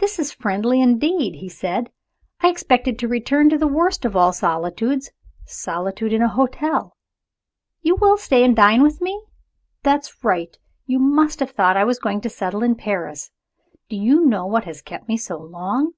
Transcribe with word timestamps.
"This 0.00 0.18
is 0.18 0.34
friendly 0.34 0.82
indeed!" 0.82 1.36
he 1.36 1.48
said. 1.48 1.90
"I 2.42 2.48
expected 2.50 2.98
to 2.98 3.08
return 3.08 3.48
to 3.48 3.56
the 3.56 3.66
worst 3.66 4.04
of 4.04 4.14
all 4.14 4.34
solitudes 4.34 5.12
solitude 5.46 6.12
in 6.12 6.20
a 6.20 6.28
hotel. 6.28 6.94
You 7.80 7.94
will 7.96 8.18
stay 8.18 8.44
and 8.44 8.54
dine 8.54 8.82
with 8.82 9.00
me? 9.00 9.24
That's 9.82 10.22
right. 10.22 10.58
You 10.84 10.98
must 10.98 11.40
have 11.40 11.52
thought 11.52 11.78
I 11.78 11.84
was 11.84 11.98
going 11.98 12.20
to 12.20 12.28
settle 12.28 12.62
in 12.62 12.74
Paris. 12.74 13.30
Do 13.88 13.96
you 13.96 14.26
know 14.26 14.44
what 14.44 14.64
has 14.64 14.82
kept 14.82 15.08
me 15.08 15.16
so 15.16 15.38
long? 15.38 15.92